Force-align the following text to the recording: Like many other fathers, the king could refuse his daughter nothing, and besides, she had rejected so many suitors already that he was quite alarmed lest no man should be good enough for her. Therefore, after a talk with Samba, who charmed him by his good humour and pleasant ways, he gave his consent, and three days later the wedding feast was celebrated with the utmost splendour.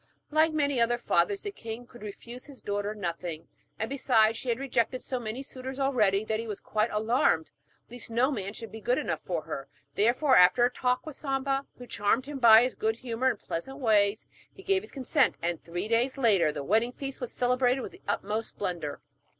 Like 0.31 0.51
many 0.51 0.81
other 0.81 0.97
fathers, 0.97 1.43
the 1.43 1.51
king 1.51 1.85
could 1.85 2.01
refuse 2.01 2.45
his 2.45 2.59
daughter 2.63 2.95
nothing, 2.95 3.47
and 3.77 3.87
besides, 3.87 4.35
she 4.35 4.49
had 4.49 4.57
rejected 4.57 5.03
so 5.03 5.19
many 5.19 5.43
suitors 5.43 5.79
already 5.79 6.25
that 6.25 6.39
he 6.39 6.47
was 6.47 6.59
quite 6.59 6.89
alarmed 6.89 7.51
lest 7.87 8.09
no 8.09 8.31
man 8.31 8.53
should 8.53 8.71
be 8.71 8.81
good 8.81 8.97
enough 8.97 9.21
for 9.21 9.43
her. 9.43 9.67
Therefore, 9.93 10.35
after 10.35 10.65
a 10.65 10.71
talk 10.71 11.05
with 11.05 11.15
Samba, 11.17 11.67
who 11.77 11.85
charmed 11.85 12.25
him 12.25 12.39
by 12.39 12.63
his 12.63 12.73
good 12.73 12.95
humour 12.95 13.29
and 13.29 13.37
pleasant 13.39 13.77
ways, 13.77 14.25
he 14.51 14.63
gave 14.63 14.81
his 14.81 14.91
consent, 14.91 15.35
and 15.39 15.63
three 15.63 15.87
days 15.87 16.17
later 16.17 16.51
the 16.51 16.63
wedding 16.63 16.93
feast 16.93 17.21
was 17.21 17.31
celebrated 17.31 17.81
with 17.81 17.91
the 17.91 18.01
utmost 18.07 18.49
splendour. 18.49 19.01